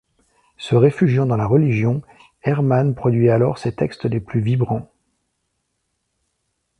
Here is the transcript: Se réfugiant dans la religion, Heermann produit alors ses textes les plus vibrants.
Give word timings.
Se 0.57 0.75
réfugiant 0.75 1.27
dans 1.27 1.35
la 1.37 1.45
religion, 1.45 2.01
Heermann 2.43 2.95
produit 2.95 3.29
alors 3.29 3.59
ses 3.59 3.75
textes 3.75 4.05
les 4.05 4.19
plus 4.19 4.41
vibrants. 4.41 4.91